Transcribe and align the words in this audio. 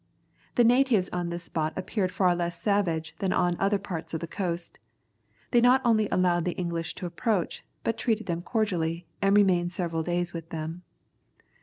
The 0.55 0.63
natives 0.63 1.09
in 1.09 1.29
this 1.29 1.43
spot 1.43 1.73
appeared 1.75 2.11
far 2.11 2.35
less 2.35 2.59
savage 2.59 3.15
than 3.19 3.31
on 3.31 3.55
other 3.59 3.77
parts 3.77 4.15
of 4.15 4.19
the 4.19 4.25
coast. 4.25 4.79
They 5.51 5.61
not 5.61 5.79
only 5.85 6.09
allowed 6.09 6.43
the 6.43 6.53
English 6.53 6.95
to 6.95 7.05
approach, 7.05 7.63
but 7.83 7.99
treated 7.99 8.25
them 8.25 8.41
cordially, 8.41 9.05
and 9.21 9.37
remained 9.37 9.73
several 9.73 10.01
days 10.01 10.33
with 10.33 10.49
them. 10.49 10.81